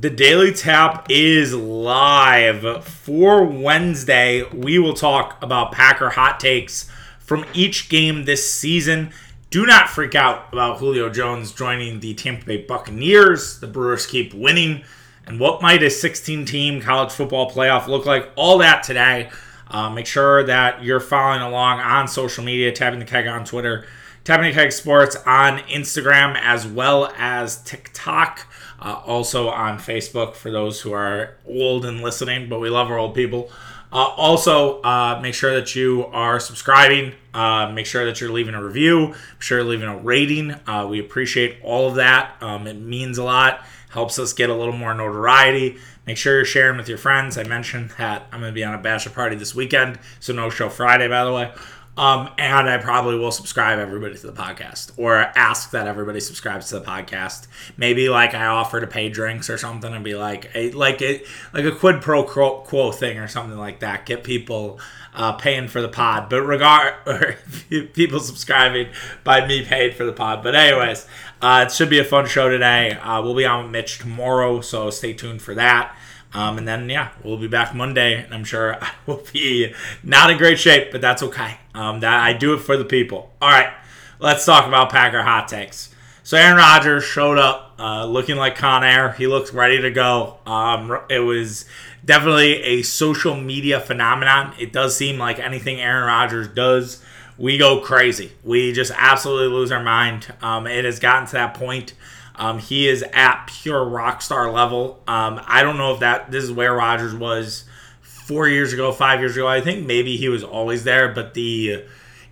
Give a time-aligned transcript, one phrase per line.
[0.00, 4.44] The Daily Tap is live for Wednesday.
[4.44, 9.10] We will talk about Packer hot takes from each game this season.
[9.50, 13.58] Do not freak out about Julio Jones joining the Tampa Bay Buccaneers.
[13.58, 14.84] The Brewers keep winning.
[15.26, 18.30] And what might a 16 team college football playoff look like?
[18.36, 19.30] All that today.
[19.66, 23.84] Uh, make sure that you're following along on social media, tapping the keg on Twitter,
[24.22, 28.46] tapping the keg sports on Instagram, as well as TikTok.
[28.80, 32.98] Uh, also on Facebook for those who are old and listening, but we love our
[32.98, 33.50] old people.
[33.90, 37.14] Uh, also, uh, make sure that you are subscribing.
[37.32, 39.08] Uh, make sure that you're leaving a review.
[39.08, 40.52] Make sure you're leaving a rating.
[40.66, 42.36] Uh, we appreciate all of that.
[42.42, 43.64] Um, it means a lot.
[43.90, 45.78] Helps us get a little more notoriety.
[46.06, 47.38] Make sure you're sharing with your friends.
[47.38, 50.50] I mentioned that I'm going to be on a bachelor party this weekend, so no
[50.50, 51.52] show Friday, by the way.
[51.98, 56.68] Um, and I probably will subscribe everybody to the podcast or ask that everybody subscribes
[56.68, 57.48] to the podcast.
[57.76, 61.26] Maybe like I offer to pay drinks or something and be like a like it
[61.52, 64.06] like a quid pro quo thing or something like that.
[64.06, 64.78] Get people
[65.12, 67.36] uh, paying for the pod, but regard or
[67.94, 68.86] people subscribing
[69.24, 70.44] by me paid for the pod.
[70.44, 71.04] But anyways,
[71.42, 72.92] uh, it should be a fun show today.
[72.92, 75.97] Uh, we'll be on with Mitch tomorrow, so stay tuned for that.
[76.34, 80.30] Um, and then, yeah, we'll be back Monday, and I'm sure I will be not
[80.30, 81.58] in great shape, but that's okay.
[81.74, 83.32] Um, that I do it for the people.
[83.40, 83.72] All right,
[84.18, 85.94] let's talk about Packer hot takes.
[86.22, 89.12] So Aaron Rodgers showed up uh, looking like Con Air.
[89.12, 90.36] He looked ready to go.
[90.44, 91.64] Um, it was
[92.04, 94.54] definitely a social media phenomenon.
[94.58, 97.02] It does seem like anything Aaron Rodgers does,
[97.38, 98.32] we go crazy.
[98.42, 100.32] We just absolutely lose our mind.
[100.42, 101.94] Um, it has gotten to that point
[102.38, 105.02] um, he is at pure rock star level.
[105.06, 107.64] Um, I don't know if that this is where Rodgers was
[108.00, 109.48] four years ago, five years ago.
[109.48, 111.84] I think maybe he was always there, but the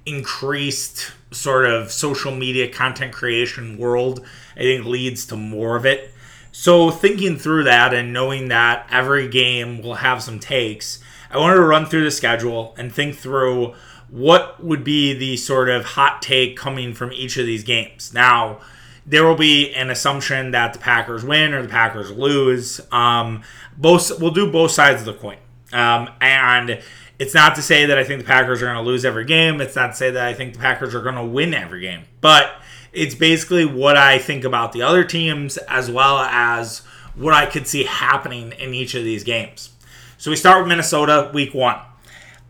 [0.05, 4.25] increased sort of social media content creation world,
[4.57, 6.13] I think, leads to more of it.
[6.53, 11.57] So thinking through that and knowing that every game will have some takes, I wanted
[11.57, 13.75] to run through the schedule and think through
[14.09, 18.15] what would be the sort of hot take coming from each of these games.
[18.15, 18.61] Now
[19.07, 22.81] there will be an assumption that the Packers win or the Packers lose.
[22.91, 23.43] Um,
[23.77, 25.39] both we'll do both sides of the coin,
[25.73, 26.83] um, and
[27.19, 29.61] it's not to say that I think the Packers are going to lose every game.
[29.61, 32.03] It's not to say that I think the Packers are going to win every game,
[32.21, 32.57] but
[32.93, 36.81] it's basically what I think about the other teams as well as
[37.15, 39.71] what I could see happening in each of these games.
[40.19, 41.79] So we start with Minnesota, week one.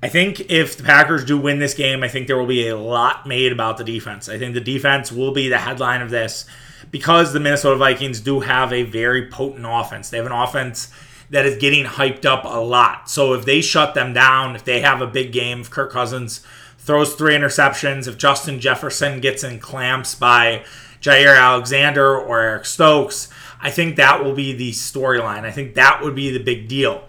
[0.02, 2.76] I think if the Packers do win this game, I think there will be a
[2.76, 4.28] lot made about the defense.
[4.28, 6.44] I think the defense will be the headline of this
[6.90, 10.10] because the Minnesota Vikings do have a very potent offense.
[10.10, 10.92] They have an offense
[11.30, 13.10] that is getting hyped up a lot.
[13.10, 16.44] So if they shut them down, if they have a big game, if Kirk Cousins
[16.78, 20.64] throws three interceptions, if Justin Jefferson gets in clamps by
[21.00, 23.28] Jaire Alexander or Eric Stokes,
[23.60, 25.44] I think that will be the storyline.
[25.44, 27.08] I think that would be the big deal.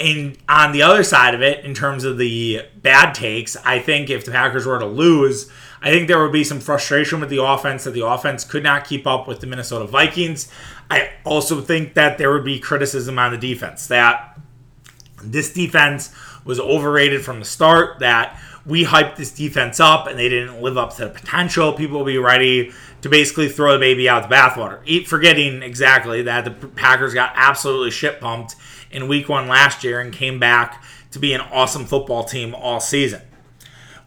[0.00, 4.08] And on the other side of it, in terms of the bad takes, I think
[4.08, 5.50] if the Packers were to lose,
[5.82, 8.86] I think there would be some frustration with the offense that the offense could not
[8.86, 10.50] keep up with the Minnesota Vikings.
[10.90, 14.38] I also think that there would be criticism on the defense that
[15.22, 20.28] this defense was overrated from the start, that we hyped this defense up and they
[20.28, 21.72] didn't live up to the potential.
[21.72, 22.72] People will be ready
[23.02, 25.06] to basically throw the baby out the bathwater.
[25.06, 28.56] Forgetting exactly that the Packers got absolutely shit pumped
[28.90, 32.80] in week one last year and came back to be an awesome football team all
[32.80, 33.22] season.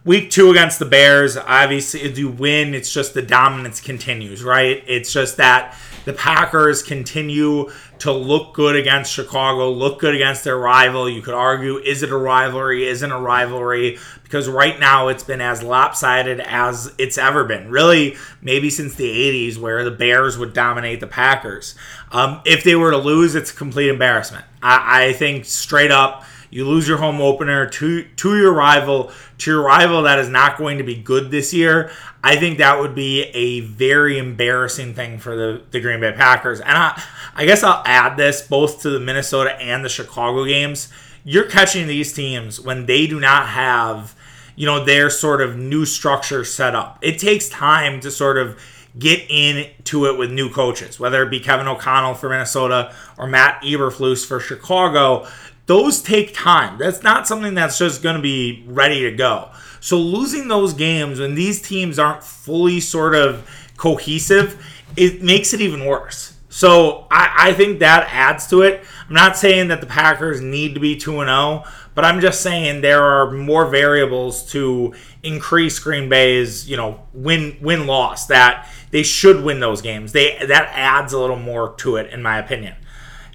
[0.06, 4.84] Week two against the Bears, obviously, if you win, it's just the dominance continues, right?
[4.86, 10.58] It's just that the Packers continue to look good against Chicago, look good against their
[10.58, 11.10] rival.
[11.10, 12.86] You could argue, is it a rivalry?
[12.86, 13.98] Isn't a rivalry?
[14.34, 17.70] Because right now it's been as lopsided as it's ever been.
[17.70, 21.76] Really, maybe since the 80s, where the Bears would dominate the Packers.
[22.12, 24.44] Um, if they were to lose, it's a complete embarrassment.
[24.60, 29.52] I, I think straight up, you lose your home opener to to your rival, to
[29.52, 31.92] your rival that is not going to be good this year.
[32.24, 36.60] I think that would be a very embarrassing thing for the, the Green Bay Packers.
[36.60, 37.04] And I,
[37.36, 40.92] I guess I'll add this both to the Minnesota and the Chicago games.
[41.24, 44.16] You're catching these teams when they do not have,
[44.56, 47.00] you know, their sort of new structure set up.
[47.02, 48.60] It takes time to sort of
[48.98, 53.62] get into it with new coaches, whether it be Kevin O'Connell for Minnesota or Matt
[53.64, 55.28] Eberflus for Chicago.
[55.66, 56.78] Those take time.
[56.78, 59.50] That's not something that's just going to be ready to go.
[59.80, 64.64] So losing those games when these teams aren't fully sort of cohesive,
[64.96, 66.38] it makes it even worse.
[66.50, 68.84] So I, I think that adds to it.
[69.10, 71.64] I'm not saying that the Packers need to be 2 0,
[71.96, 77.58] but I'm just saying there are more variables to increase Green Bay's, you know, win
[77.62, 80.12] win loss that they should win those games.
[80.12, 82.76] They that adds a little more to it in my opinion.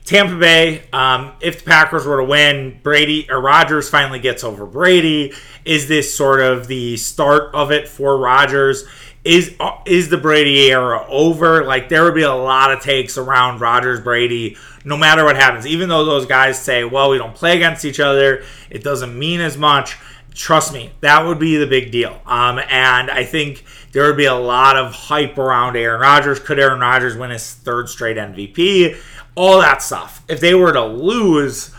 [0.08, 4.64] Tampa Bay, um, if the Packers were to win, Brady or Rodgers finally gets over
[4.64, 5.34] Brady.
[5.66, 8.86] Is this sort of the start of it for Rodgers?
[9.24, 11.64] Is uh, is the Brady era over?
[11.64, 15.66] Like there would be a lot of takes around Rodgers Brady, no matter what happens.
[15.66, 19.40] Even though those guys say, "Well, we don't play against each other," it doesn't mean
[19.40, 19.96] as much.
[20.34, 22.22] Trust me, that would be the big deal.
[22.24, 26.38] Um, and I think there would be a lot of hype around Aaron Rodgers.
[26.38, 28.96] Could Aaron Rodgers win his third straight MVP?
[29.38, 30.24] all that stuff.
[30.28, 31.70] If they were to lose,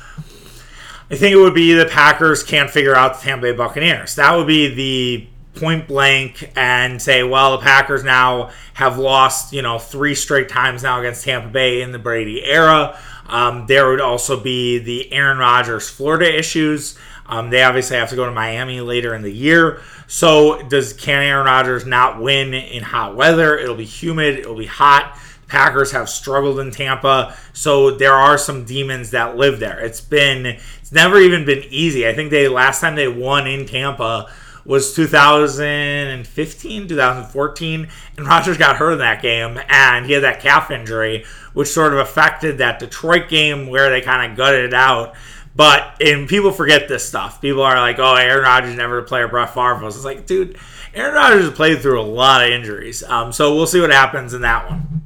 [1.12, 4.16] I think it would be the Packers can't figure out the Tampa Bay Buccaneers.
[4.16, 9.62] That would be the point blank and say, well, the Packers now have lost, you
[9.62, 12.98] know, three straight times now against Tampa Bay in the Brady era.
[13.28, 16.98] Um, there would also be the Aaron Rodgers Florida issues.
[17.28, 19.82] Um, they obviously have to go to Miami later in the year.
[20.08, 23.58] So does can Aaron Rodgers not win in hot weather?
[23.58, 24.40] It'll be humid.
[24.40, 25.18] It'll be hot.
[25.48, 29.80] Packers have struggled in Tampa, so there are some demons that live there.
[29.80, 32.08] It's been it's never even been easy.
[32.08, 34.32] I think they last time they won in Tampa
[34.70, 37.88] was 2015, 2014,
[38.18, 41.92] and Rodgers got hurt in that game, and he had that calf injury, which sort
[41.92, 45.16] of affected that Detroit game where they kind of gutted it out.
[45.56, 47.42] But and people forget this stuff.
[47.42, 50.56] People are like, "Oh, Aaron Rodgers never play a Brett Favre." It's like, dude,
[50.94, 53.02] Aaron Rodgers has played through a lot of injuries.
[53.02, 55.02] Um, so we'll see what happens in that one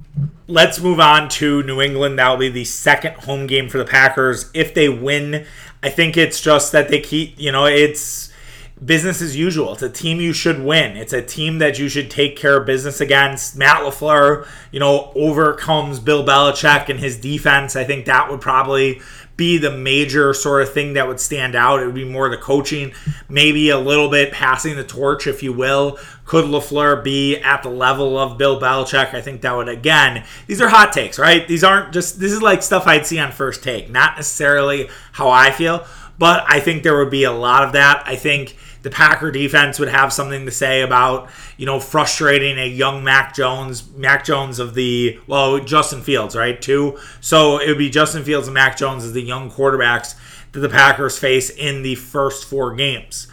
[0.46, 2.20] let's move on to New England.
[2.20, 4.52] That'll be the second home game for the Packers.
[4.54, 5.46] If they win,
[5.82, 8.23] I think it's just that they keep, you know, it's
[8.84, 9.74] business as usual.
[9.74, 10.98] It's a team you should win.
[10.98, 13.56] It's a team that you should take care of business against.
[13.56, 17.76] Matt LaFleur, you know, overcomes Bill Belichick and his defense.
[17.76, 19.02] I think that would probably
[19.36, 21.82] be the major sort of thing that would stand out.
[21.82, 22.94] It would be more the coaching,
[23.28, 25.98] maybe a little bit passing the torch, if you will.
[26.26, 29.14] Could LaFleur be at the level of Bill Belichick?
[29.14, 31.48] I think that would, again, these are hot takes, right?
[31.48, 35.30] These aren't just, this is like stuff I'd see on first take, not necessarily how
[35.30, 35.86] I feel,
[36.20, 38.04] but I think there would be a lot of that.
[38.06, 42.68] I think the Packer defense would have something to say about, you know, frustrating a
[42.68, 46.62] young Mac Jones, Mac Jones of the, well, Justin Fields, right?
[46.62, 47.00] Too.
[47.22, 50.16] So it would be Justin Fields and Mac Jones as the young quarterbacks
[50.52, 53.28] that the Packers face in the first four games.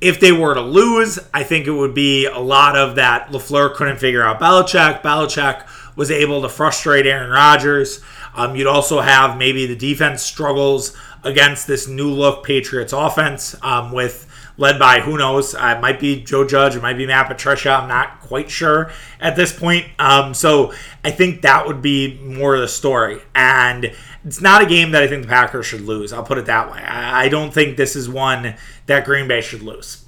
[0.00, 3.74] If they were to lose, I think it would be a lot of that LaFleur
[3.74, 5.02] couldn't figure out Belichick.
[5.02, 5.66] Belichick
[5.96, 8.00] was able to frustrate Aaron Rodgers.
[8.36, 13.90] Um, you'd also have maybe the defense struggles against this new look Patriots offense um,
[13.90, 14.27] with
[14.58, 15.54] led by who knows?
[15.54, 17.70] Uh, it might be Joe Judge, it might be Matt Patricia.
[17.70, 18.90] I'm not quite sure
[19.20, 19.86] at this point.
[19.98, 23.22] Um, so I think that would be more of the story.
[23.34, 23.92] And
[24.24, 26.12] it's not a game that I think the Packers should lose.
[26.12, 26.80] I'll put it that way.
[26.80, 28.56] I, don't think this is one
[28.86, 30.04] that Green Bay should lose.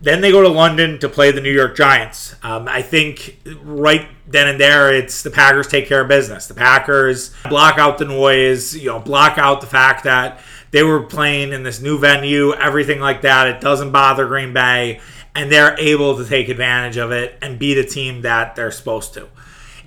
[0.00, 2.36] Then they go to London to play the New York Giants.
[2.44, 6.46] Um, I think right then and there, it's the Packers take care of business.
[6.46, 11.02] The Packers block out the noise, you know, block out the fact that they were
[11.02, 13.48] playing in this new venue, everything like that.
[13.48, 15.00] It doesn't bother Green Bay,
[15.34, 19.14] and they're able to take advantage of it and beat a team that they're supposed
[19.14, 19.28] to.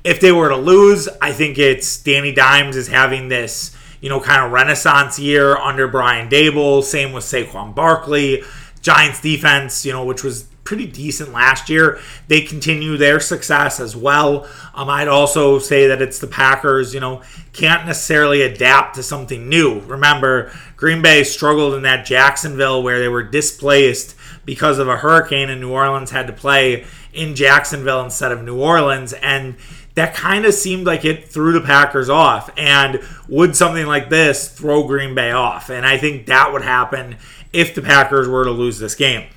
[0.03, 4.19] If they were to lose, I think it's Danny Dimes is having this, you know,
[4.19, 6.83] kind of renaissance year under Brian Daboll.
[6.83, 8.43] Same with Saquon Barkley.
[8.81, 11.99] Giants defense, you know, which was pretty decent last year.
[12.27, 14.47] They continue their success as well.
[14.73, 19.49] Um, I'd also say that it's the Packers, you know, can't necessarily adapt to something
[19.49, 19.79] new.
[19.81, 24.15] Remember, Green Bay struggled in that Jacksonville where they were displaced
[24.45, 28.59] because of a hurricane, and New Orleans had to play in Jacksonville instead of New
[28.59, 29.13] Orleans.
[29.13, 29.55] And
[29.95, 32.49] that kind of seemed like it threw the Packers off.
[32.57, 35.69] And would something like this throw Green Bay off?
[35.69, 37.17] And I think that would happen
[37.53, 39.27] if the Packers were to lose this game.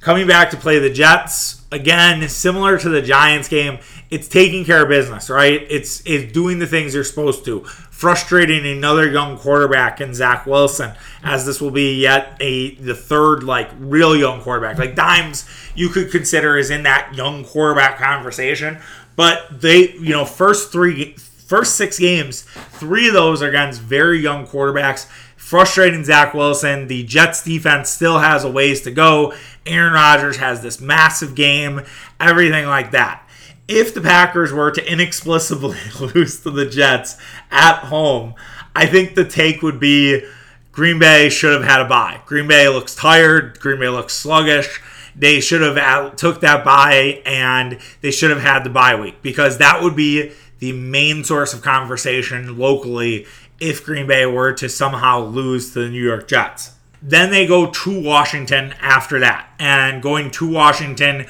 [0.00, 3.78] Coming back to play the Jets, again, similar to the Giants game,
[4.10, 5.66] it's taking care of business, right?
[5.68, 7.64] It's it's doing the things you're supposed to.
[7.64, 10.92] Frustrating another young quarterback in Zach Wilson,
[11.24, 14.78] as this will be yet a the third like real young quarterback.
[14.78, 18.78] Like Dimes, you could consider is in that young quarterback conversation,
[19.16, 24.20] but they, you know, first three, first six games, three of those are against very
[24.20, 25.10] young quarterbacks
[25.48, 26.88] frustrating Zach Wilson.
[26.88, 29.32] The Jets defense still has a ways to go.
[29.64, 31.80] Aaron Rodgers has this massive game,
[32.20, 33.26] everything like that.
[33.66, 35.78] If the Packers were to inexplicably
[36.14, 37.16] lose to the Jets
[37.50, 38.34] at home,
[38.76, 40.22] I think the take would be
[40.70, 42.20] Green Bay should have had a bye.
[42.26, 43.58] Green Bay looks tired.
[43.58, 44.82] Green Bay looks sluggish.
[45.16, 49.56] They should have took that bye and they should have had the bye week because
[49.58, 53.26] that would be the main source of conversation locally
[53.60, 56.72] if Green Bay were to somehow lose to the New York Jets.
[57.02, 59.50] Then they go to Washington after that.
[59.58, 61.26] And going to Washington,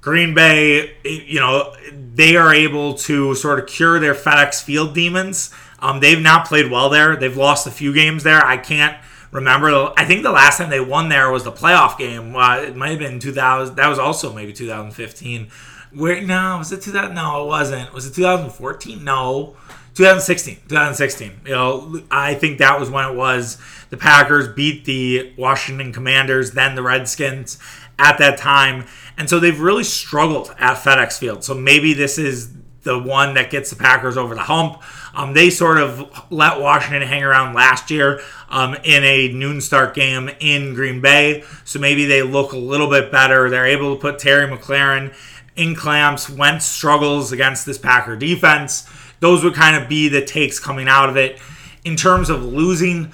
[0.00, 5.52] Green Bay, you know, they are able to sort of cure their FedEx Field demons
[5.80, 7.14] Um, they've not played well there.
[7.16, 8.44] They've lost a few games there.
[8.44, 8.96] I can't
[9.30, 9.92] remember.
[9.98, 12.34] I think the last time they won there was the playoff game.
[12.34, 13.76] Uh, it might have been 2000.
[13.76, 15.48] That was also maybe 2015.
[15.92, 17.14] Where no, was it 2000?
[17.14, 17.92] No, it wasn't.
[17.92, 19.04] Was it 2014?
[19.04, 19.56] No.
[19.94, 20.56] 2016.
[20.68, 21.40] 2016.
[21.44, 23.58] You know, I think that was when it was.
[23.90, 27.58] The Packers beat the Washington Commanders, then the Redskins
[27.98, 28.86] at that time.
[29.16, 31.44] And so they've really struggled at FedEx Field.
[31.44, 34.82] So maybe this is the one that gets the Packers over the hump.
[35.14, 38.20] Um, they sort of let Washington hang around last year
[38.50, 41.44] um, in a noon start game in Green Bay.
[41.64, 43.48] So maybe they look a little bit better.
[43.48, 45.14] They're able to put Terry McLaurin
[45.56, 46.28] in clamps.
[46.28, 48.88] Wentz struggles against this Packer defense.
[49.24, 51.40] Those would kind of be the takes coming out of it.
[51.82, 53.10] In terms of losing,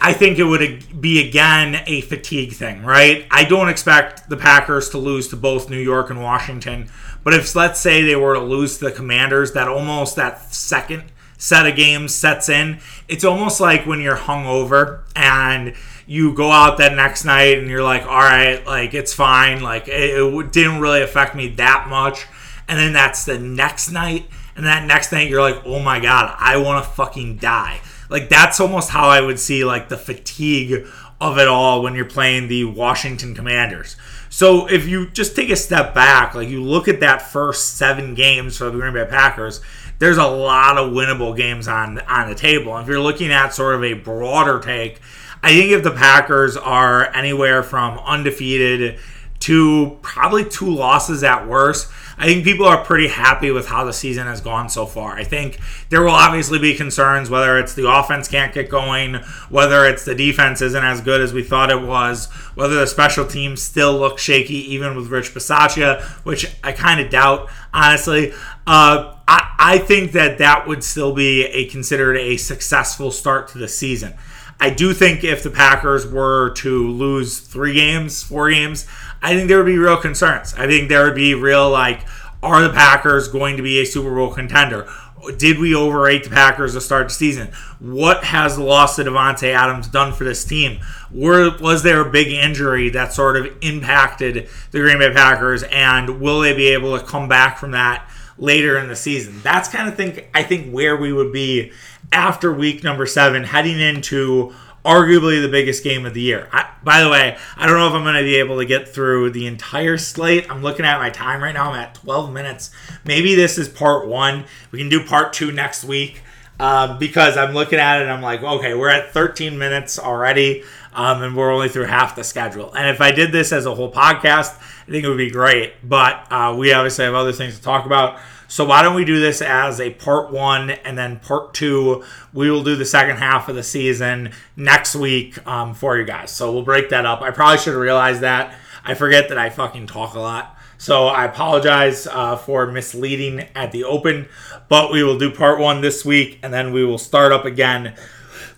[0.00, 3.26] I think it would be again a fatigue thing, right?
[3.28, 6.88] I don't expect the Packers to lose to both New York and Washington,
[7.24, 11.02] but if let's say they were to lose to the Commanders, that almost that second
[11.36, 12.78] set of games sets in.
[13.08, 15.74] It's almost like when you're hungover and
[16.06, 19.88] you go out that next night and you're like, all right, like it's fine, like
[19.88, 22.28] it, it didn't really affect me that much,
[22.68, 26.34] and then that's the next night, and that next night you're like, oh my god,
[26.38, 27.80] I want to fucking die
[28.12, 30.86] like that's almost how I would see like the fatigue
[31.20, 33.96] of it all when you're playing the Washington Commanders.
[34.28, 38.14] So if you just take a step back, like you look at that first seven
[38.14, 39.62] games for the Green Bay Packers,
[39.98, 42.76] there's a lot of winnable games on on the table.
[42.76, 45.00] And if you're looking at sort of a broader take,
[45.42, 49.00] I think if the Packers are anywhere from undefeated
[49.40, 51.90] to probably two losses at worst,
[52.22, 55.16] I think people are pretty happy with how the season has gone so far.
[55.16, 59.14] I think there will obviously be concerns whether it's the offense can't get going,
[59.48, 63.26] whether it's the defense isn't as good as we thought it was, whether the special
[63.26, 68.30] teams still look shaky even with Rich Bisaccia, which I kind of doubt, honestly.
[68.68, 73.58] Uh, I, I think that that would still be a considered a successful start to
[73.58, 74.14] the season.
[74.62, 78.86] I do think if the Packers were to lose three games, four games,
[79.22, 80.54] I think there would be real concerns.
[80.54, 82.04] I think there would be real like,
[82.42, 84.88] are the Packers going to be a Super Bowl contender?
[85.36, 87.52] Did we overrate the Packers to start the season?
[87.78, 90.80] What has the loss of Davante Adams done for this team?
[91.12, 96.20] Were, was there a big injury that sort of impacted the Green Bay Packers, and
[96.20, 99.40] will they be able to come back from that later in the season?
[99.42, 101.70] That's kind of think I think where we would be
[102.10, 104.52] after week number seven, heading into
[104.84, 106.48] arguably the biggest game of the year.
[106.52, 108.88] I, by the way, I don't know if I'm going to be able to get
[108.88, 110.50] through the entire slate.
[110.50, 111.70] I'm looking at my time right now.
[111.70, 112.70] I'm at 12 minutes.
[113.04, 114.44] Maybe this is part one.
[114.70, 116.22] We can do part two next week
[116.58, 120.64] um, because I'm looking at it and I'm like, okay, we're at 13 minutes already.
[120.94, 122.72] Um, and we're only through half the schedule.
[122.74, 125.74] And if I did this as a whole podcast, I think it would be great.
[125.88, 128.20] But uh, we obviously have other things to talk about.
[128.52, 132.04] So why don't we do this as a part one and then part two?
[132.34, 136.32] We will do the second half of the season next week um, for you guys.
[136.32, 137.22] So we'll break that up.
[137.22, 138.54] I probably should have realized that.
[138.84, 140.58] I forget that I fucking talk a lot.
[140.76, 144.28] So I apologize uh, for misleading at the open,
[144.68, 147.94] but we will do part one this week and then we will start up again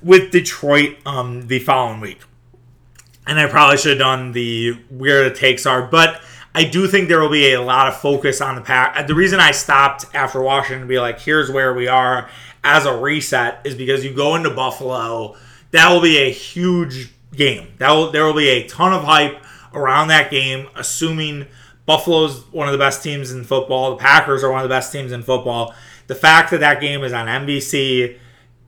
[0.02, 2.20] with Detroit um, the following week.
[3.28, 6.20] And I probably should have done the where the takes are, but
[6.54, 9.06] I do think there will be a lot of focus on the pack.
[9.08, 12.30] The reason I stopped after Washington to be like, here's where we are
[12.62, 15.37] as a reset is because you go into Buffalo.
[15.73, 17.73] That will be a huge game.
[17.78, 19.42] That will, there will be a ton of hype
[19.75, 21.46] around that game, assuming
[21.87, 23.90] Buffalo's one of the best teams in football.
[23.90, 25.75] The Packers are one of the best teams in football.
[26.06, 28.18] The fact that that game is on NBC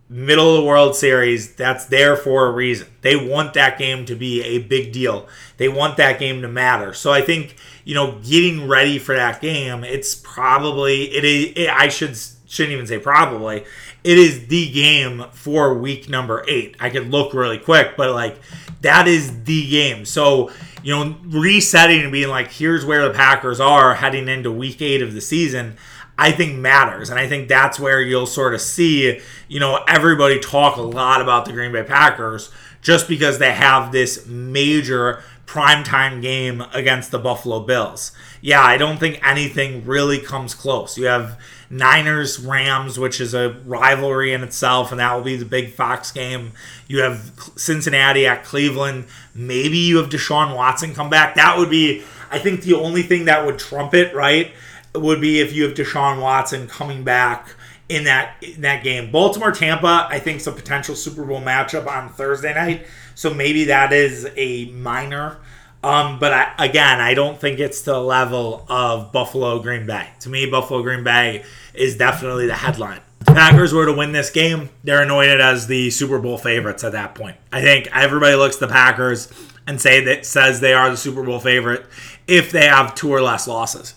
[0.09, 2.89] middle of the World Series, that's there for a reason.
[3.01, 5.29] They want that game to be a big deal.
[5.57, 6.95] They want that game to matter.
[6.95, 11.71] So I think, you know, getting ready for that game, it's probably it is it,
[11.71, 13.65] I should shouldn't even say probably.
[14.05, 16.77] It is the game for week number 8.
[16.79, 18.39] I could look really quick, but like
[18.83, 20.05] that is the game.
[20.05, 20.53] So,
[20.85, 25.03] you know, resetting and being like here's where the Packers are heading into week 8
[25.03, 25.77] of the season
[26.19, 27.11] I think matters.
[27.11, 31.21] And I think that's where you'll sort of see, you know, everybody talk a lot
[31.21, 37.19] about the Green Bay Packers just because they have this major primetime game against the
[37.19, 38.13] Buffalo Bills.
[38.41, 40.99] Yeah, I don't think anything really comes close.
[40.99, 45.45] You have Niners Rams, which is a rivalry in itself, and that will be the
[45.45, 46.53] big Fox game.
[46.89, 49.07] You have Cincinnati at Cleveland.
[49.35, 51.35] Maybe you have Deshaun Watson come back.
[51.35, 54.53] That would be, I think, the only thing that would trump it, right?
[55.01, 57.55] Would be if you have Deshaun Watson coming back
[57.89, 59.11] in that in that game.
[59.11, 62.87] Baltimore Tampa, I think, is a potential Super Bowl matchup on Thursday night.
[63.15, 65.39] So maybe that is a minor.
[65.83, 70.09] Um, but I, again, I don't think it's the level of Buffalo Green Bay.
[70.21, 73.01] To me, Buffalo Green Bay is definitely the headline.
[73.21, 76.93] The Packers were to win this game, they're anointed as the Super Bowl favorites at
[76.93, 77.37] that point.
[77.53, 79.29] I think everybody looks the Packers
[79.67, 81.87] and say that says they are the Super Bowl favorite
[82.27, 83.95] if they have two or less losses.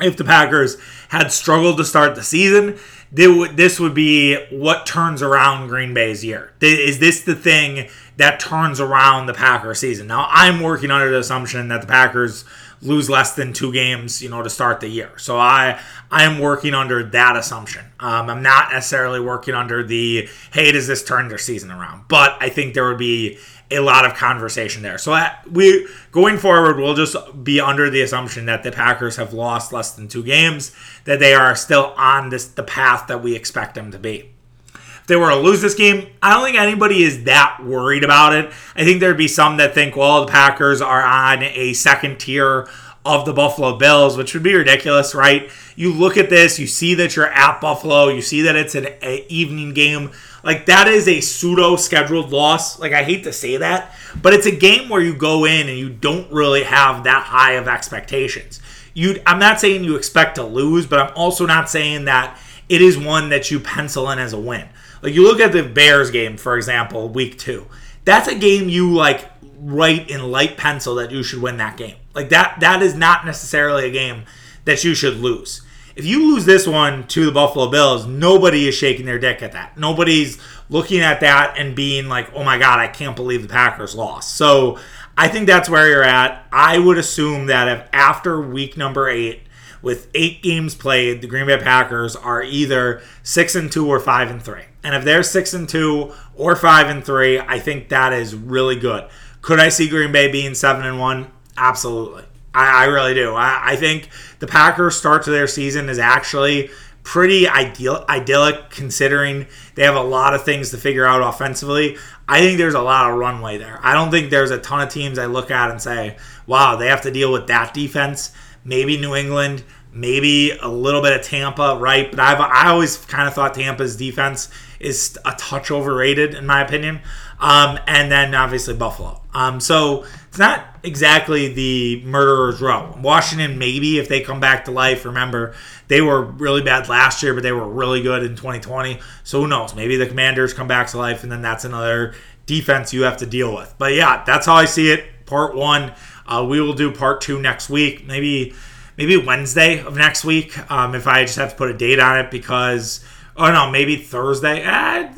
[0.00, 0.76] If the Packers
[1.08, 2.78] had struggled to start the season,
[3.12, 6.52] this would be what turns around Green Bay's year.
[6.60, 10.08] Is this the thing that turns around the Packers season?
[10.08, 12.44] Now, I'm working under the assumption that the Packers
[12.82, 15.10] lose less than two games, you know, to start the year.
[15.16, 17.84] So I I am working under that assumption.
[17.98, 22.04] Um, I'm not necessarily working under the hey, does this turn their season around?
[22.08, 23.38] But I think there would be
[23.74, 24.98] a lot of conversation there.
[24.98, 25.18] So
[25.50, 29.92] we going forward, we'll just be under the assumption that the Packers have lost less
[29.92, 33.90] than two games, that they are still on this the path that we expect them
[33.90, 34.30] to be.
[34.74, 38.32] If they were to lose this game, I don't think anybody is that worried about
[38.34, 38.50] it.
[38.74, 42.66] I think there'd be some that think, well, the Packers are on a second tier
[43.04, 45.50] of the Buffalo Bills, which would be ridiculous, right?
[45.76, 48.88] You look at this, you see that you're at Buffalo, you see that it's an
[49.28, 50.10] evening game.
[50.42, 52.78] Like that is a pseudo scheduled loss.
[52.78, 55.78] Like I hate to say that, but it's a game where you go in and
[55.78, 58.60] you don't really have that high of expectations.
[58.94, 62.80] You I'm not saying you expect to lose, but I'm also not saying that it
[62.80, 64.68] is one that you pencil in as a win.
[65.02, 67.66] Like you look at the Bears game, for example, week two.
[68.04, 71.96] That's a game you like write in light pencil that you should win that game.
[72.14, 74.24] Like that that is not necessarily a game
[74.64, 75.62] that you should lose.
[75.96, 79.52] If you lose this one to the Buffalo Bills, nobody is shaking their dick at
[79.52, 79.78] that.
[79.78, 83.94] Nobody's looking at that and being like, "Oh my god, I can't believe the Packers
[83.94, 84.78] lost." So,
[85.16, 86.46] I think that's where you're at.
[86.50, 89.42] I would assume that if after week number 8
[89.82, 94.30] with 8 games played, the Green Bay Packers are either 6 and 2 or 5
[94.30, 94.62] and 3.
[94.84, 98.76] And if they're six and two or five and three, I think that is really
[98.76, 99.08] good.
[99.40, 101.30] Could I see Green Bay being seven and one?
[101.56, 102.24] Absolutely.
[102.54, 103.34] I, I really do.
[103.34, 104.08] I, I, think
[104.38, 106.70] the Packers' start to their season is actually
[107.02, 111.96] pretty ideal, idyllic considering they have a lot of things to figure out offensively.
[112.28, 113.78] I think there's a lot of runway there.
[113.82, 116.88] I don't think there's a ton of teams I look at and say, wow, they
[116.88, 118.32] have to deal with that defense.
[118.64, 119.62] Maybe New England,
[119.92, 122.10] maybe a little bit of Tampa, right?
[122.10, 124.48] But I've I always kind of thought Tampa's defense
[124.80, 127.00] is a touch overrated in my opinion.
[127.44, 129.20] Um, and then obviously Buffalo.
[129.34, 132.98] Um, so it's not exactly the murderer's row.
[133.02, 135.04] Washington, maybe if they come back to life.
[135.04, 135.54] Remember,
[135.88, 138.98] they were really bad last year, but they were really good in 2020.
[139.24, 139.74] So who knows?
[139.74, 142.14] Maybe the Commanders come back to life, and then that's another
[142.46, 143.74] defense you have to deal with.
[143.76, 145.26] But yeah, that's how I see it.
[145.26, 145.92] Part one.
[146.26, 148.06] Uh, we will do part two next week.
[148.06, 148.54] Maybe
[148.96, 150.58] maybe Wednesday of next week.
[150.72, 153.04] Um, if I just have to put a date on it because
[153.36, 154.64] Oh no, maybe Thursday.
[154.64, 155.12] Uh,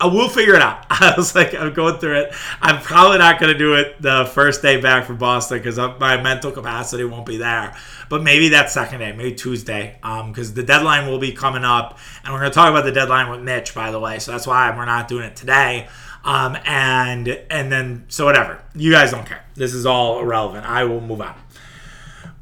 [0.00, 0.86] I will figure it out.
[0.90, 2.34] I was like, I'm going through it.
[2.60, 6.20] I'm probably not going to do it the first day back from Boston because my
[6.20, 7.76] mental capacity won't be there.
[8.08, 11.98] But maybe that second day, maybe Tuesday, because um, the deadline will be coming up,
[12.24, 14.18] and we're going to talk about the deadline with Mitch, by the way.
[14.18, 15.88] So that's why we're not doing it today.
[16.24, 18.60] Um, and and then so whatever.
[18.74, 19.44] You guys don't care.
[19.54, 20.66] This is all irrelevant.
[20.66, 21.34] I will move on.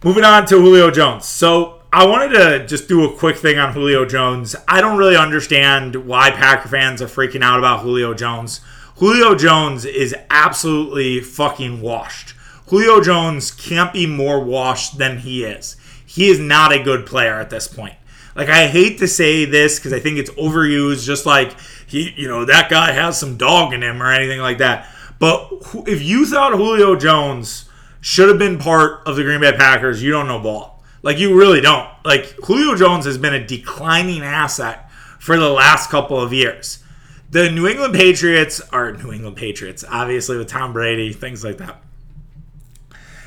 [0.02, 1.26] Moving on to Julio Jones.
[1.26, 4.56] So I wanted to just do a quick thing on Julio Jones.
[4.66, 8.60] I don't really understand why Packer fans are freaking out about Julio Jones.
[8.96, 12.34] Julio Jones is absolutely fucking washed.
[12.66, 15.76] Julio Jones can't be more washed than he is.
[16.04, 17.94] He is not a good player at this point.
[18.34, 21.54] Like I hate to say this because I think it's overused just like
[21.86, 24.92] he, you know, that guy has some dog in him or anything like that.
[25.20, 25.48] But
[25.86, 27.66] if you thought Julio Jones
[28.00, 30.73] should have been part of the Green Bay Packers, you don't know ball.
[31.04, 31.88] Like you really don't.
[32.02, 34.90] Like Julio Jones has been a declining asset
[35.20, 36.82] for the last couple of years.
[37.30, 41.82] The New England Patriots are New England Patriots, obviously with Tom Brady, things like that.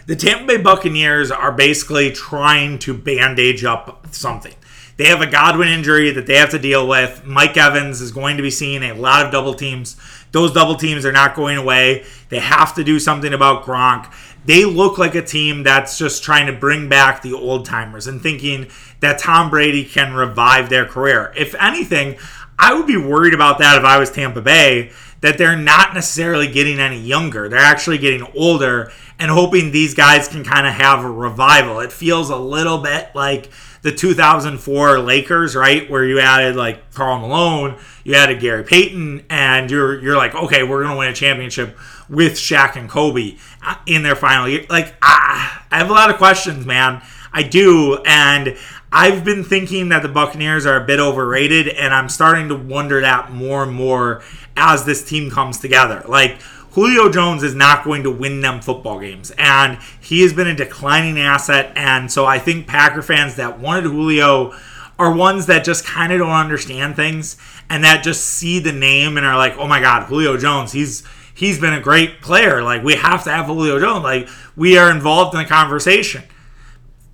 [0.08, 4.56] The Tampa Bay Buccaneers are basically trying to bandage up something.
[4.96, 7.24] They have a Godwin injury that they have to deal with.
[7.26, 9.96] Mike Evans is going to be seeing a lot of double teams.
[10.32, 12.06] Those double teams are not going away.
[12.30, 14.12] They have to do something about Gronk
[14.48, 18.22] they look like a team that's just trying to bring back the old timers and
[18.22, 18.68] thinking
[19.02, 21.34] that Tom Brady can revive their career.
[21.36, 22.18] If anything,
[22.58, 26.48] I would be worried about that if I was Tampa Bay, that they're not necessarily
[26.48, 27.50] getting any younger.
[27.50, 31.82] They're actually getting older and hoping these guys can kind of have a revival.
[31.82, 33.50] It feels a little bit like
[33.82, 39.70] the 2004 Lakers, right, where you added like Karl Malone, you added Gary Payton, and
[39.70, 41.78] you're you're like, okay, we're gonna win a championship
[42.10, 44.66] with Shaq and Kobe uh, in their final year.
[44.70, 47.02] Like, ah, I have a lot of questions, man.
[47.34, 48.58] I do, and
[48.92, 53.02] I've been thinking that the Buccaneers are a bit overrated, and I'm starting to wonder
[53.02, 54.24] that more and more
[54.56, 56.04] as this team comes together.
[56.08, 56.42] Like,
[56.72, 60.56] Julio Jones is not going to win them football games, and he has been a
[60.56, 61.72] declining asset.
[61.76, 64.54] And so I think Packer fans that wanted Julio
[65.00, 67.38] are ones that just kind of don't understand things
[67.70, 71.04] and that just see the name and are like, "Oh my God, Julio Jones, he's
[71.38, 72.64] he's been a great player.
[72.64, 74.04] Like we have to have Julio Jones.
[74.04, 76.24] Like we are involved in the conversation."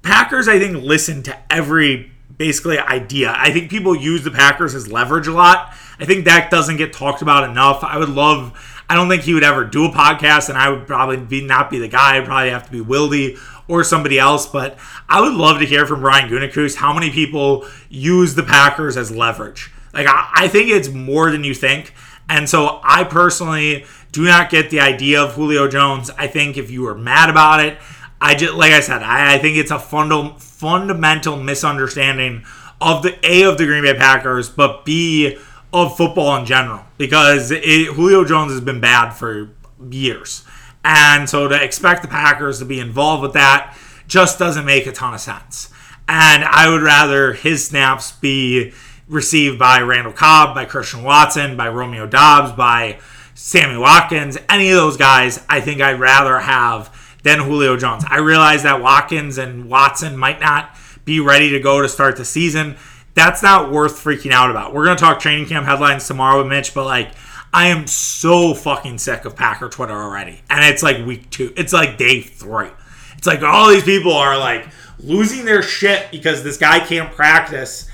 [0.02, 3.34] Packers, I think, listen to every basically idea.
[3.36, 5.74] I think people use the Packers as leverage a lot.
[6.00, 7.84] I think that doesn't get talked about enough.
[7.84, 8.82] I would love.
[8.90, 11.70] I don't think he would ever do a podcast, and I would probably be not
[11.70, 12.18] be the guy.
[12.18, 14.46] I'd probably have to be Wildy or somebody else.
[14.46, 18.98] But I would love to hear from Brian Gutekunst how many people use the Packers
[18.98, 19.72] as leverage.
[19.94, 21.94] Like I, I think it's more than you think.
[22.30, 26.12] And so I personally do not get the idea of Julio Jones.
[26.18, 27.78] I think if you were mad about it,
[28.22, 32.46] I just like I said, I, I think it's a funda- fundamental misunderstanding
[32.80, 35.38] of the A of the Green Bay Packers, but B
[35.74, 39.50] of football in general because it, Julio Jones has been bad for
[39.90, 40.46] years.
[40.86, 43.76] And so to expect the Packers to be involved with that
[44.08, 45.70] just doesn't make a ton of sense.
[46.08, 48.74] And I would rather his snaps be
[49.08, 53.00] received by Randall Cobb, by Christian Watson, by Romeo Doubs, by
[53.36, 56.94] Sammy Watkins, any of those guys, I think I'd rather have
[57.24, 58.04] than Julio Jones.
[58.08, 62.26] I realize that Watkins and Watson might not be ready to go to start the
[62.26, 62.76] season.
[63.16, 64.74] That's not worth freaking out about.
[64.74, 67.12] We're going to talk training camp headlines tomorrow with Mitch, but like,
[67.54, 70.42] I am so fucking sick of Packer Twitter already.
[70.50, 72.70] And it's like week two, it's like day three.
[73.18, 74.68] It's like all these people are like
[75.00, 77.88] losing their shit because this guy can't practice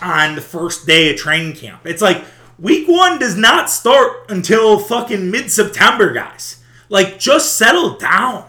[0.00, 1.84] on the first day of training camp.
[1.84, 2.24] It's like
[2.58, 6.62] week one does not start until fucking mid September, guys.
[6.88, 8.46] Like, just settle down.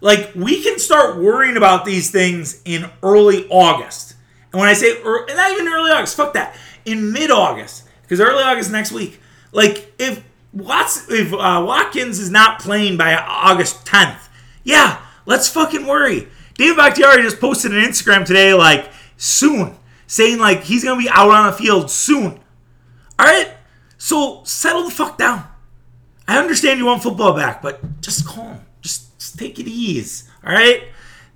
[0.00, 4.14] Like, we can start worrying about these things in early August.
[4.52, 6.56] And when I say, er, not even early August, fuck that.
[6.84, 9.20] In mid August, because early August next week.
[9.52, 10.22] Like, if
[10.52, 14.28] Watts, if uh, Watkins is not playing by August 10th,
[14.64, 16.28] yeah, let's fucking worry.
[16.54, 21.10] David Bakhtiari just posted an Instagram today, like, soon, saying, like, he's going to be
[21.10, 22.40] out on the field soon.
[23.18, 23.50] All right?
[23.98, 25.46] So settle the fuck down.
[26.28, 28.60] I understand you want football back, but just calm.
[28.80, 30.28] Just, just take it easy.
[30.44, 30.84] All right?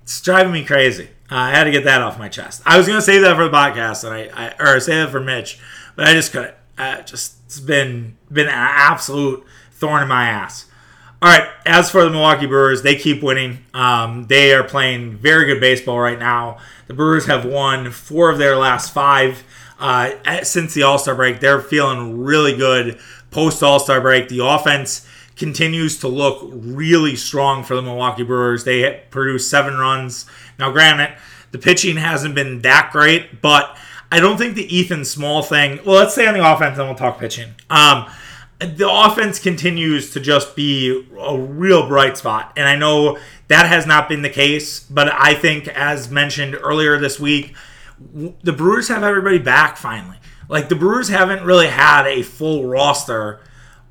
[0.03, 1.09] It's driving me crazy.
[1.31, 2.61] Uh, I had to get that off my chest.
[2.65, 5.21] I was gonna save that for the podcast, and I, I or say that for
[5.21, 5.59] Mitch,
[5.95, 6.55] but I just couldn't.
[6.77, 10.65] Uh, just it's been been an absolute thorn in my ass.
[11.21, 11.47] All right.
[11.65, 13.59] As for the Milwaukee Brewers, they keep winning.
[13.75, 16.57] Um, they are playing very good baseball right now.
[16.87, 19.43] The Brewers have won four of their last five
[19.81, 21.39] uh, since the All Star break.
[21.39, 22.99] They're feeling really good
[23.31, 24.29] post All Star break.
[24.29, 28.63] The offense continues to look really strong for the Milwaukee Brewers.
[28.63, 30.25] They produced seven runs.
[30.59, 31.17] Now, granted,
[31.51, 33.75] the pitching hasn't been that great, but
[34.11, 35.79] I don't think the Ethan Small thing.
[35.85, 37.55] Well, let's stay on the offense and we'll talk pitching.
[37.69, 38.09] Um,
[38.59, 42.53] the offense continues to just be a real bright spot.
[42.55, 43.17] And I know
[43.47, 47.55] that has not been the case, but I think, as mentioned earlier this week,
[48.43, 50.17] the Brewers have everybody back finally.
[50.49, 53.39] Like the Brewers haven't really had a full roster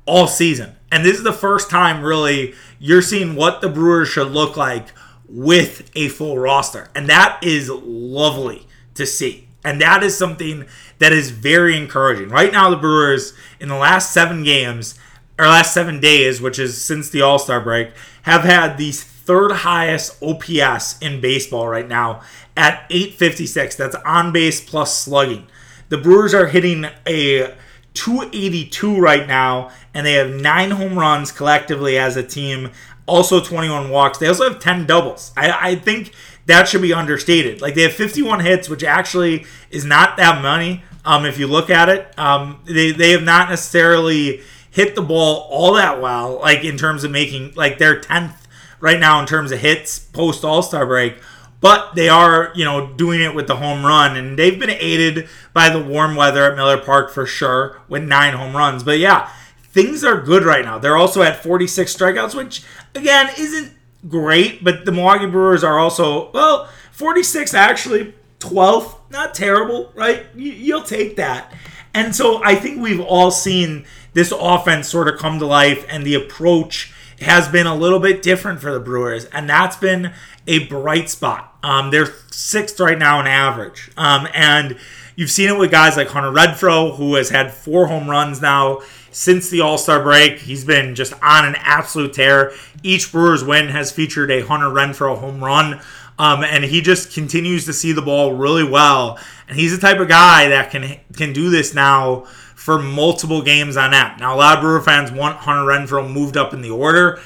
[0.05, 0.75] all season.
[0.91, 4.89] And this is the first time really you're seeing what the Brewers should look like
[5.27, 6.89] with a full roster.
[6.93, 9.47] And that is lovely to see.
[9.63, 10.65] And that is something
[10.99, 12.29] that is very encouraging.
[12.29, 14.97] Right now, the Brewers, in the last seven games,
[15.37, 17.91] or last seven days, which is since the All Star break,
[18.23, 22.21] have had the third highest OPS in baseball right now
[22.61, 23.75] at 856.
[23.75, 25.47] That's on base plus slugging.
[25.89, 27.55] The Brewers are hitting a
[27.95, 32.69] 282 right now, and they have nine home runs collectively as a team.
[33.07, 34.19] Also 21 walks.
[34.19, 35.33] They also have 10 doubles.
[35.35, 36.13] I, I think
[36.45, 37.61] that should be understated.
[37.61, 40.83] Like they have 51 hits, which actually is not that many.
[41.03, 45.47] Um, if you look at it, um, they they have not necessarily hit the ball
[45.49, 46.39] all that well.
[46.39, 48.35] Like in terms of making like they're 10th
[48.79, 51.17] right now in terms of hits post All Star break
[51.61, 55.29] but they are, you know, doing it with the home run, and they've been aided
[55.53, 58.83] by the warm weather at Miller Park for sure with nine home runs.
[58.83, 59.31] But yeah,
[59.63, 60.79] things are good right now.
[60.79, 62.63] They're also at 46 strikeouts, which
[62.95, 63.73] again isn't
[64.09, 70.25] great, but the Milwaukee Brewers are also well 46 actually 12th, not terrible, right?
[70.35, 71.53] You'll take that.
[71.93, 76.05] And so I think we've all seen this offense sort of come to life, and
[76.05, 80.11] the approach has been a little bit different for the Brewers, and that's been
[80.47, 81.55] a bright spot.
[81.63, 84.77] Um, they're sixth right now in average, um, and
[85.15, 88.81] you've seen it with guys like Hunter Renfroe, who has had four home runs now
[89.11, 90.39] since the All Star break.
[90.39, 92.53] He's been just on an absolute tear.
[92.81, 95.81] Each Brewers win has featured a Hunter Renfroe home run.
[96.19, 99.17] Um, and he just continues to see the ball really well.
[99.47, 102.25] And he's the type of guy that can can do this now
[102.55, 104.19] for multiple games on end.
[104.19, 107.19] Now, a lot of Brewer fans want Hunter Renfroe moved up in the order.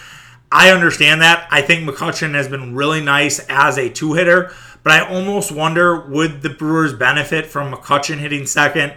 [0.56, 1.50] I understand that.
[1.52, 6.00] I think McCutchen has been really nice as a two hitter, but I almost wonder
[6.08, 8.94] would the Brewers benefit from McCutchen hitting second,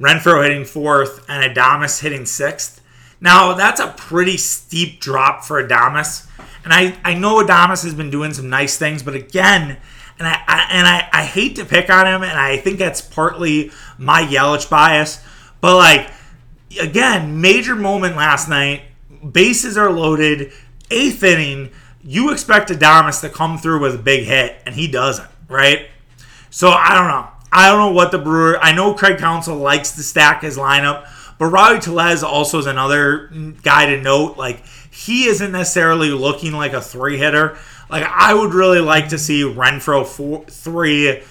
[0.00, 2.80] Renfroe hitting fourth, and Adames hitting sixth?
[3.20, 6.26] Now, that's a pretty steep drop for Adames.
[6.64, 9.76] And I, I know Adames has been doing some nice things, but again,
[10.18, 13.02] and I, I and I, I hate to pick on him, and I think that's
[13.02, 15.22] partly my Yelich bias,
[15.60, 16.10] but like
[16.80, 18.82] again, major moment last night.
[19.32, 20.52] Bases are loaded,
[20.90, 21.70] eighth inning.
[22.02, 25.88] You expect Adames to come through with a big hit, and he doesn't, right?
[26.50, 27.28] So I don't know.
[27.52, 28.58] I don't know what the Brewer.
[28.60, 33.30] I know Craig Counsell likes to stack his lineup, but Rowdy Tellez also is another
[33.62, 34.36] guy to note.
[34.36, 37.58] Like he isn't necessarily looking like a three hitter.
[37.88, 41.22] Like I would really like to see Renfroe four, three,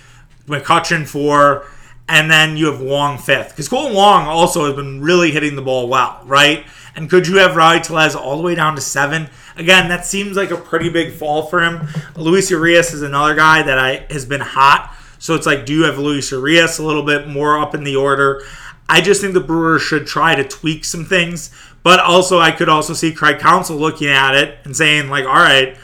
[0.47, 1.65] McCutchen four,
[2.07, 3.49] and then you have Wong fifth.
[3.49, 6.65] Because Kolten Wong also has been really hitting the ball well, right?
[6.95, 9.29] And could you have Rowdy Tellez all the way down to seven?
[9.57, 11.87] Again, that seems like a pretty big fall for him.
[12.15, 14.95] Luis Urias is another guy that I has been hot.
[15.19, 17.95] So it's like, do you have Luis Urias a little bit more up in the
[17.95, 18.43] order?
[18.87, 21.51] I just think the Brewers should try to tweak some things.
[21.83, 25.33] But also, I could also see Craig Counsell looking at it and saying, like, all
[25.33, 25.77] right,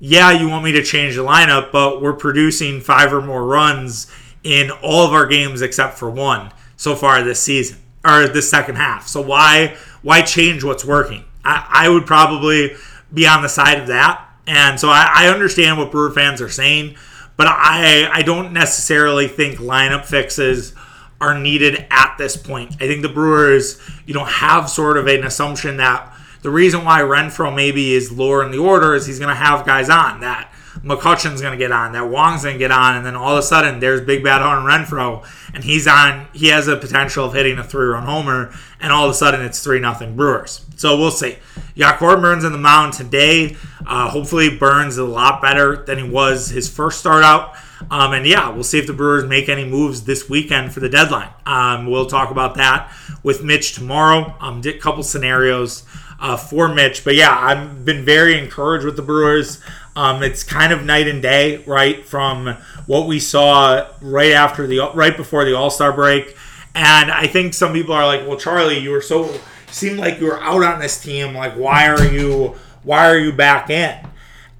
[0.00, 4.10] yeah, you want me to change the lineup, but we're producing five or more runs
[4.42, 8.76] in all of our games except for one so far this season or this second
[8.76, 9.06] half.
[9.06, 11.24] So why why change what's working?
[11.44, 12.76] I, I would probably
[13.16, 14.22] be on the side of that.
[14.46, 16.96] And so I, I understand what Brewer fans are saying,
[17.36, 20.72] but I I don't necessarily think lineup fixes
[21.20, 22.74] are needed at this point.
[22.74, 27.00] I think the Brewers, you know, have sort of an assumption that the reason why
[27.00, 30.52] Renfroe maybe is lower in the order is he's going to have guys on that
[30.82, 33.38] McCutchen's going to get on, that Wong's going to get on, and then all of
[33.38, 36.28] a sudden there's Big Bad Horn Renfroe, and he's on.
[36.32, 39.62] He has a potential of hitting a three-run homer, and all of a sudden it's
[39.62, 40.64] three nothing Brewers.
[40.76, 41.38] So we'll see.
[41.78, 43.56] Got Corbin Burnes in the mound today.
[43.86, 47.54] Uh, hopefully Burnes is a lot better than he was his first start out.
[47.90, 50.88] Um, and yeah, we'll see if the Brewers make any moves this weekend for the
[50.88, 51.30] deadline.
[51.44, 54.34] Um, we'll talk about that with Mitch tomorrow.
[54.40, 55.84] Um, a couple scenarios
[56.20, 59.60] uh, for Mitch, but yeah, I've been very encouraged with the Brewers.
[59.94, 64.90] Um, it's kind of night and day, right, from what we saw right after the
[64.94, 66.36] right before the All Star break.
[66.74, 70.26] And I think some people are like, "Well, Charlie, you were so seemed like you
[70.26, 71.34] were out on this team.
[71.34, 73.96] Like, why are you why are you back in?"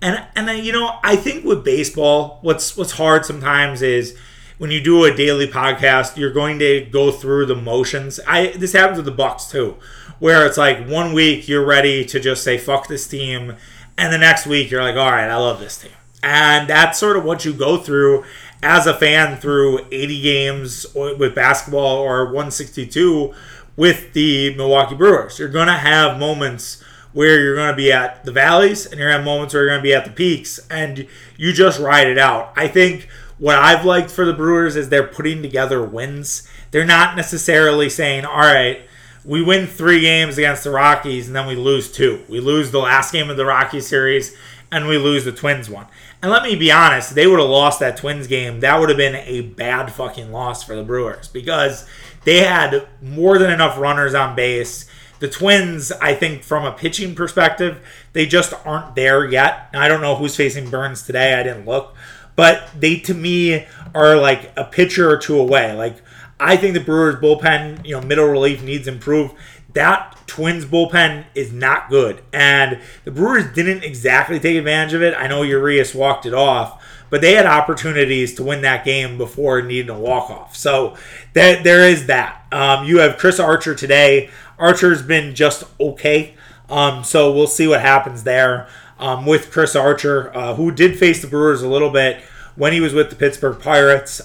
[0.00, 4.16] And and then you know, I think with baseball, what's what's hard sometimes is
[4.58, 8.20] when you do a daily podcast, you're going to go through the motions.
[8.26, 9.76] I this happens with the Bucks too,
[10.18, 13.56] where it's like one week you're ready to just say fuck this team
[13.98, 15.92] and the next week you're like, all right, I love this team.
[16.22, 18.24] And that's sort of what you go through
[18.62, 23.34] as a fan through 80 games with basketball or 162
[23.76, 25.38] with the Milwaukee Brewers.
[25.38, 29.08] You're going to have moments where you're going to be at the valleys and you're
[29.08, 31.78] going to have moments where you're going to be at the peaks and you just
[31.78, 32.52] ride it out.
[32.56, 36.48] I think what I've liked for the Brewers is they're putting together wins.
[36.70, 38.80] They're not necessarily saying, all right,
[39.26, 42.22] we win three games against the Rockies and then we lose two.
[42.28, 44.36] We lose the last game of the Rockies series
[44.70, 45.86] and we lose the Twins one.
[46.22, 48.60] And let me be honest, they would have lost that Twins game.
[48.60, 51.88] That would have been a bad fucking loss for the Brewers because
[52.24, 54.88] they had more than enough runners on base.
[55.18, 57.80] The Twins, I think, from a pitching perspective,
[58.12, 59.70] they just aren't there yet.
[59.72, 61.34] I don't know who's facing Burnes today.
[61.34, 61.94] I didn't look.
[62.36, 65.72] But they, to me, are like a pitcher or two away.
[65.72, 65.96] Like,
[66.38, 69.32] I think the Brewers bullpen, you know, middle relief needs improve.
[69.72, 75.14] That Twins bullpen is not good, and the Brewers didn't exactly take advantage of it.
[75.16, 79.62] I know Urias walked it off, but they had opportunities to win that game before
[79.62, 80.56] needing a walk off.
[80.56, 80.96] So
[81.34, 82.46] that there is that.
[82.52, 84.30] Um, you have Chris Archer today.
[84.58, 86.34] Archer's been just okay.
[86.68, 88.68] Um, so we'll see what happens there
[88.98, 92.22] um, with Chris Archer, uh, who did face the Brewers a little bit
[92.56, 94.20] when he was with the Pittsburgh Pirates.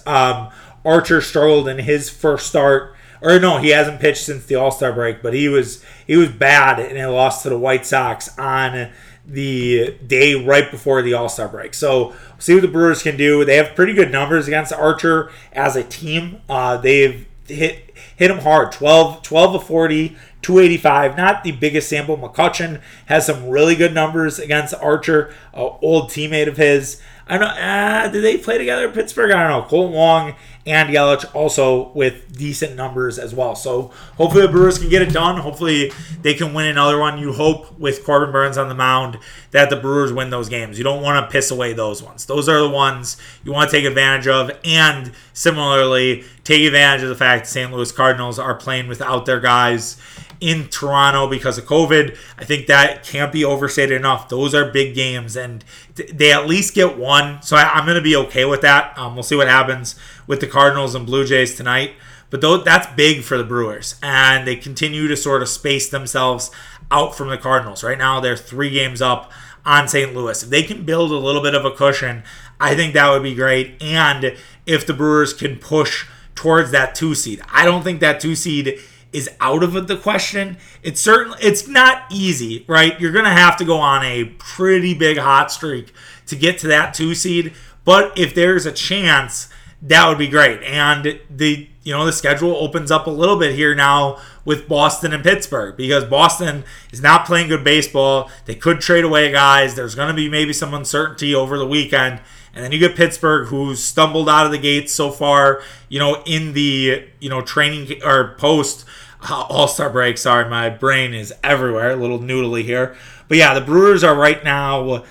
[0.85, 2.95] Archer struggled in his first start.
[3.21, 6.29] Or no, he hasn't pitched since the All Star break, but he was he was
[6.29, 8.89] bad and he lost to the White Sox on
[9.25, 11.73] the day right before the All Star break.
[11.75, 13.45] So we'll see what the Brewers can do.
[13.45, 16.41] They have pretty good numbers against Archer as a team.
[16.49, 20.09] Uh, they've hit hit him hard 12, 12 of 40,
[20.41, 21.17] 285.
[21.17, 22.17] Not the biggest sample.
[22.17, 27.01] McCutchen has some really good numbers against Archer, old teammate of his.
[27.31, 27.61] I don't know.
[27.61, 29.31] Uh, did they play together in Pittsburgh?
[29.31, 29.65] I don't know.
[29.65, 33.55] Kolten Wong and Yelich also with decent numbers as well.
[33.55, 35.37] So hopefully the Brewers can get it done.
[35.37, 37.17] Hopefully they can win another one.
[37.17, 39.17] You hope with Corbin Burnes on the mound
[39.51, 40.77] that the Brewers win those games.
[40.77, 42.25] You don't want to piss away those ones.
[42.25, 43.15] Those are the ones
[43.45, 44.51] you want to take advantage of.
[44.65, 47.71] And similarly, take advantage of the fact the St.
[47.71, 49.95] Louis Cardinals are playing without their guys
[50.41, 52.17] in Toronto because of COVID.
[52.37, 54.27] I think that can't be overstated enough.
[54.27, 55.63] Those are big games, and
[55.95, 57.41] they at least get one.
[57.43, 58.97] So I, am going to be okay with that.
[58.97, 59.95] Um, we'll see what happens
[60.27, 61.93] with the Cardinals and Blue Jays tonight.
[62.31, 66.49] But though that's big for the Brewers, and they continue to sort of space themselves
[66.89, 67.83] out from the Cardinals.
[67.83, 69.31] Right now, they're three games up
[69.65, 70.13] on St.
[70.15, 70.41] Louis.
[70.41, 72.23] If they can build a little bit of a cushion,
[72.59, 73.81] I think that would be great.
[73.81, 78.35] And if the Brewers can push towards that two seed, I don't think that two
[78.35, 78.79] seed
[79.13, 80.57] is out of the question.
[80.83, 82.99] It's certainly it's not easy, right?
[82.99, 85.93] You're gonna have to go on a pretty big hot streak
[86.27, 87.53] to get to that two seed.
[87.83, 89.49] But if there's a chance,
[89.81, 90.61] that would be great.
[90.63, 95.13] And the you know the schedule opens up a little bit here now with Boston
[95.13, 98.29] and Pittsburgh because Boston is not playing good baseball.
[98.45, 99.75] They could trade away guys.
[99.75, 102.21] There's going to be maybe some uncertainty over the weekend.
[102.53, 106.21] And then you get Pittsburgh, who's stumbled out of the gates so far, you know,
[106.25, 108.85] in the you know training or post
[109.29, 110.17] All Star break.
[110.17, 112.95] Sorry, my brain is everywhere, a little noodly here.
[113.27, 115.03] But yeah, the Brewers are right now.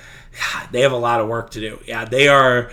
[0.71, 1.81] They have a lot of work to do.
[1.87, 2.71] Yeah, they are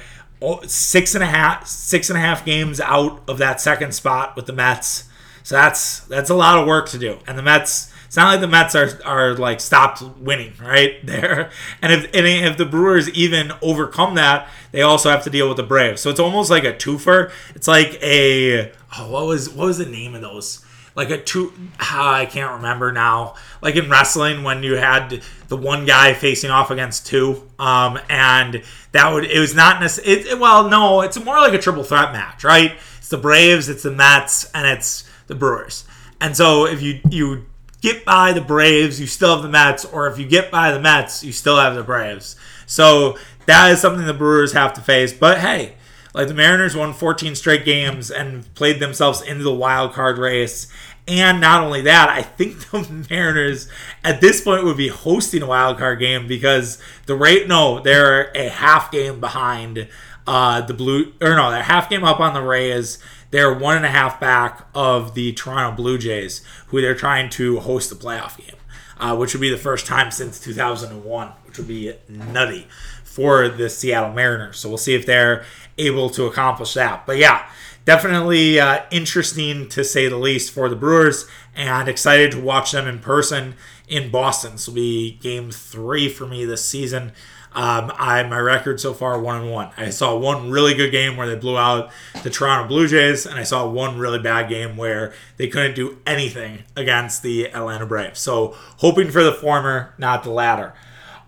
[0.68, 4.46] six and a half six and a half games out of that second spot with
[4.46, 5.10] the Mets.
[5.44, 7.20] So that's that's a lot of work to do.
[7.28, 11.52] And the Mets it's not like the Mets are, are like stopped winning right there.
[11.82, 15.58] And if and if the Brewers even overcome that, they also have to deal with
[15.58, 16.02] the Braves.
[16.02, 17.32] So it's almost like a twofer.
[17.54, 20.64] It's like a oh, what was what was the name of those?
[20.96, 23.36] Like a two, ah, I can't remember now.
[23.62, 28.64] Like in wrestling, when you had the one guy facing off against two, um, and
[28.94, 30.36] that would it was not necessarily.
[30.36, 32.74] Well, no, it's more like a triple threat match, right?
[32.98, 35.86] It's the Braves, it's the Mets, and it's the Brewers.
[36.20, 37.46] And so if you you
[37.82, 40.80] get by the Braves, you still have the Mets, or if you get by the
[40.80, 42.36] Mets, you still have the Braves.
[42.66, 45.14] So that is something the Brewers have to face.
[45.14, 45.77] But hey,
[46.18, 50.68] like the Mariners won 14 straight games and played themselves into the wild card race.
[51.08, 53.70] And not only that, I think the Mariners
[54.04, 58.32] at this point would be hosting a wild card game because the rate no, they're
[58.36, 59.88] a half game behind
[60.26, 62.98] uh, the blue or no, they're half game up on the Rays
[63.30, 67.60] they're one and a half back of the Toronto Blue Jays, who they're trying to
[67.60, 68.56] host the playoff game,
[69.00, 72.68] uh, which would be the first time since 2001, which would be nutty
[73.04, 74.58] for the Seattle Mariners.
[74.60, 75.44] So we'll see if they're
[75.78, 77.06] able to accomplish that.
[77.06, 77.48] But yeah,
[77.86, 82.88] definitely uh, interesting to say the least for the Brewers, and excited to watch them
[82.88, 83.56] in person
[83.88, 84.54] in Boston.
[84.54, 87.14] This will be game three for me this season.
[87.54, 89.72] Um, I my record so far one and one.
[89.78, 93.40] I saw one really good game where they blew out the Toronto Blue Jays, and
[93.40, 98.20] I saw one really bad game where they couldn't do anything against the Atlanta Braves.
[98.20, 100.74] So hoping for the former, not the latter.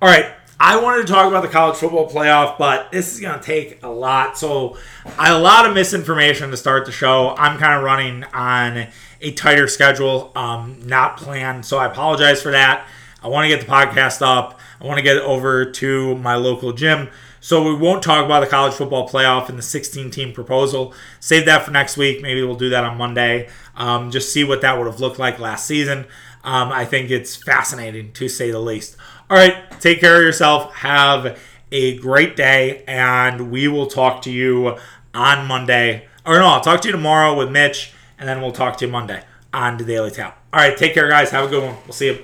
[0.01, 3.39] All right, I wanted to talk about the college football playoff, but this is going
[3.39, 4.37] to take a lot.
[4.37, 4.77] So,
[5.17, 7.33] a lot of misinformation to start the show.
[7.37, 8.87] I'm kind of running on
[9.21, 11.65] a tighter schedule, um, not planned.
[11.65, 12.85] So, I apologize for that.
[13.23, 14.59] I want to get the podcast up.
[14.81, 17.09] I want to get over to my local gym.
[17.41, 20.93] So we won't talk about the college football playoff and the 16 team proposal.
[21.21, 22.21] Save that for next week.
[22.21, 23.49] Maybe we'll do that on Monday.
[23.75, 26.05] Um, just see what that would have looked like last season.
[26.43, 28.97] Um, I think it's fascinating to say the least.
[29.29, 30.73] All right, take care of yourself.
[30.77, 31.39] Have
[31.71, 34.75] a great day, and we will talk to you
[35.13, 36.07] on Monday.
[36.25, 38.91] Or no, I'll talk to you tomorrow with Mitch, and then we'll talk to you
[38.91, 40.41] Monday on the Daily Tap.
[40.51, 41.29] All right, take care, guys.
[41.29, 41.75] Have a good one.
[41.85, 42.23] We'll see you.